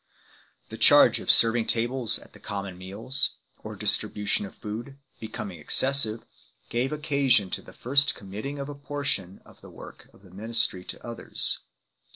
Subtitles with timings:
[0.69, 5.59] The charge of "serving tables," at the common meals or dis tribution of food, becoming
[5.59, 6.25] excessive,
[6.69, 10.83] gave occasion to the first committing of a portion of the work of the ministry
[10.85, 11.59] to others.